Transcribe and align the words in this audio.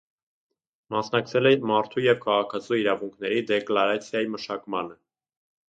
Մասնակցել 0.95 1.49
է 1.49 1.51
մարդու 1.73 2.03
և 2.07 2.17
քաղաքացու 2.25 2.79
իրավունքների 2.81 3.45
դեկլարացիայի 3.53 4.35
մշակմանը։ 4.39 5.01